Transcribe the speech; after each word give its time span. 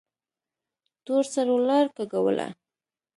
تورسرو 1.05 1.55
لار 1.67 1.87
کږوله. 1.97 2.47